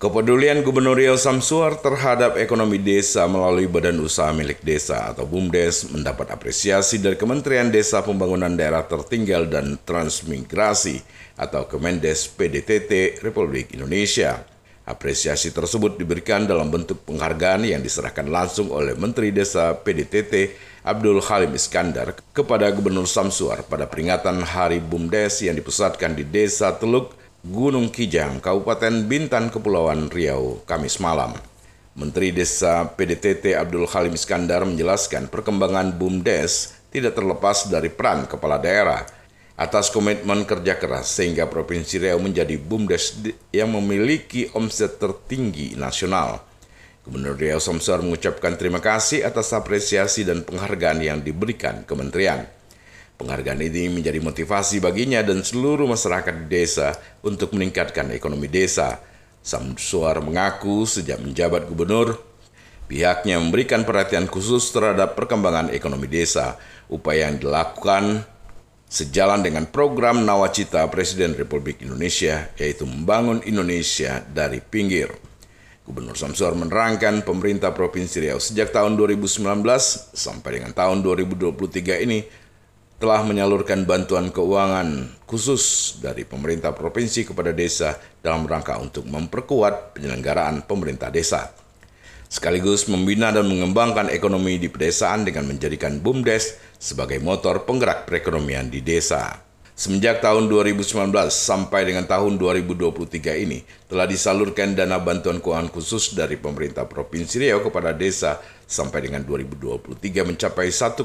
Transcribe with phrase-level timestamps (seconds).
[0.00, 6.32] Kepedulian Gubernur Riau Samsuar terhadap ekonomi desa melalui Badan Usaha Milik Desa atau BUMDes mendapat
[6.32, 11.04] apresiasi dari Kementerian Desa Pembangunan Daerah Tertinggal dan Transmigrasi
[11.36, 14.40] atau Kemendes PDTT Republik Indonesia.
[14.88, 21.52] Apresiasi tersebut diberikan dalam bentuk penghargaan yang diserahkan langsung oleh Menteri Desa PDTT Abdul Halim
[21.52, 28.36] Iskandar kepada Gubernur Samsuar pada peringatan Hari BUMDes yang dipusatkan di Desa Teluk Gunung Kijang,
[28.44, 31.32] Kabupaten Bintan, Kepulauan Riau, Kamis malam.
[31.96, 39.08] Menteri Desa PDTT Abdul Halim Iskandar menjelaskan perkembangan BUMDes tidak terlepas dari peran kepala daerah
[39.56, 43.24] atas komitmen kerja keras sehingga Provinsi Riau menjadi BUMDes
[43.56, 46.44] yang memiliki omset tertinggi nasional.
[47.08, 52.59] Gubernur Riau Samsar mengucapkan terima kasih atas apresiasi dan penghargaan yang diberikan kementerian.
[53.20, 58.96] Penghargaan ini menjadi motivasi baginya dan seluruh masyarakat desa untuk meningkatkan ekonomi desa.
[59.44, 62.16] Samsuar mengaku sejak menjabat gubernur,
[62.88, 66.56] pihaknya memberikan perhatian khusus terhadap perkembangan ekonomi desa.
[66.88, 68.24] Upaya yang dilakukan
[68.88, 75.12] sejalan dengan program Nawacita Presiden Republik Indonesia, yaitu membangun Indonesia dari pinggir.
[75.84, 79.44] Gubernur Samsuar menerangkan pemerintah Provinsi Riau sejak tahun 2019
[80.16, 82.48] sampai dengan tahun 2023 ini
[83.00, 90.68] telah menyalurkan bantuan keuangan khusus dari pemerintah provinsi kepada desa dalam rangka untuk memperkuat penyelenggaraan
[90.68, 91.48] pemerintah desa.
[92.28, 98.84] Sekaligus membina dan mengembangkan ekonomi di pedesaan dengan menjadikan BUMDes sebagai motor penggerak perekonomian di
[98.84, 99.48] desa.
[99.72, 103.16] Semenjak tahun 2019 sampai dengan tahun 2023
[103.48, 109.24] ini telah disalurkan dana bantuan keuangan khusus dari pemerintah Provinsi Riau kepada desa sampai dengan
[109.24, 111.00] 2023 mencapai 1,1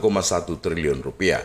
[0.59, 1.39] triliun rupiah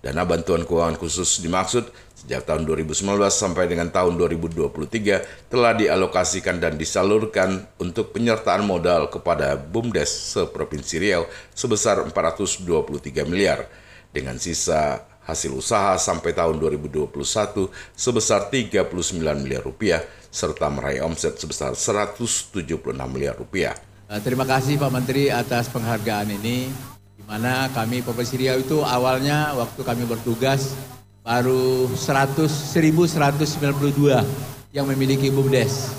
[0.00, 1.84] Dana bantuan keuangan khusus dimaksud
[2.16, 9.60] sejak tahun 2019 sampai dengan tahun 2023 telah dialokasikan dan disalurkan untuk penyertaan modal kepada
[9.60, 12.64] BUMDes se-Provinsi Riau sebesar 423
[13.28, 13.68] miliar
[14.08, 17.12] dengan sisa hasil usaha sampai tahun 2021
[17.92, 20.00] sebesar 39 miliar rupiah
[20.32, 22.56] serta meraih omset sebesar 176
[23.12, 23.76] miliar rupiah.
[24.24, 26.72] Terima kasih Pak Menteri atas penghargaan ini
[27.26, 30.72] mana kami Provinsi Riau itu awalnya waktu kami bertugas
[31.20, 34.24] baru 100 1192
[34.72, 35.92] yang memiliki BUMDes.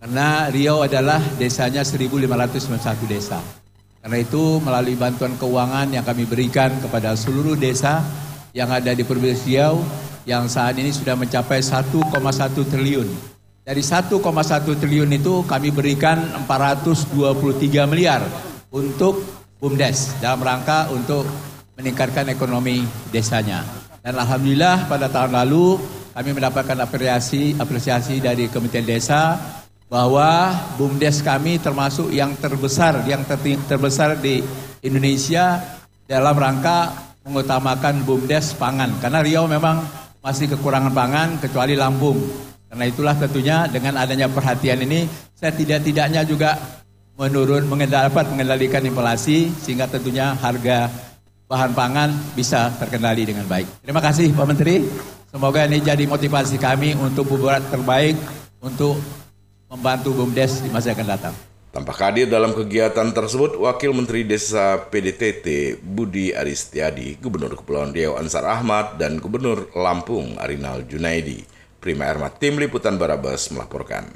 [0.00, 3.40] Karena Riau adalah desanya 1591 desa.
[4.04, 8.04] Karena itu melalui bantuan keuangan yang kami berikan kepada seluruh desa
[8.52, 9.80] yang ada di Provinsi Riau
[10.28, 12.12] yang saat ini sudah mencapai 1,1
[12.68, 13.08] triliun.
[13.64, 14.20] Dari 1,1
[14.76, 18.20] triliun itu kami berikan 423 miliar
[18.68, 21.24] untuk BUMDes dalam rangka untuk
[21.80, 23.64] meningkatkan ekonomi desanya.
[24.04, 25.80] Dan alhamdulillah pada tahun lalu
[26.12, 29.40] kami mendapatkan apresiasi apresiasi dari Kementerian Desa
[29.88, 34.44] bahwa BUMDes kami termasuk yang terbesar yang ter terbesar di
[34.84, 35.56] Indonesia
[36.04, 36.92] dalam rangka
[37.24, 39.80] mengutamakan BUMDes pangan karena Riau memang
[40.20, 42.20] masih kekurangan pangan kecuali Lampung.
[42.68, 46.83] Karena itulah tentunya dengan adanya perhatian ini saya tidak-tidaknya juga
[47.14, 50.90] menurun dapat mengendalikan inflasi sehingga tentunya harga
[51.46, 53.68] bahan pangan bisa terkendali dengan baik.
[53.86, 54.82] Terima kasih Pak Menteri.
[55.30, 58.14] Semoga ini jadi motivasi kami untuk berbuat terbaik
[58.62, 58.98] untuk
[59.66, 61.34] membantu BUMDes di masa yang akan datang.
[61.74, 68.46] Tampak hadir dalam kegiatan tersebut Wakil Menteri Desa PDTT Budi Aristiadi, Gubernur Kepulauan Riau Ansar
[68.46, 71.42] Ahmad, dan Gubernur Lampung Arinal Junaidi.
[71.82, 74.06] Prima Erma Tim Liputan Barabas melaporkan.